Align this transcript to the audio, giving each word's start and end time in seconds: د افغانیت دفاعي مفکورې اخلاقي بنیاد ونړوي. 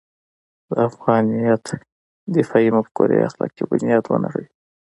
د 0.69 0.71
افغانیت 0.89 1.65
دفاعي 2.35 2.69
مفکورې 2.77 3.25
اخلاقي 3.27 3.63
بنیاد 3.71 4.03
ونړوي. 4.07 4.47